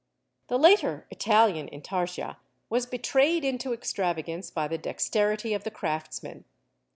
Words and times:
The 0.47 0.57
later 0.57 1.05
Italian 1.11 1.67
Intarsia 1.67 2.39
was 2.71 2.87
betrayed 2.87 3.43
into 3.45 3.71
extravagance 3.71 4.49
by 4.49 4.67
the 4.67 4.79
dexterity 4.79 5.53
of 5.53 5.63
the 5.63 5.69
craftsman. 5.69 6.45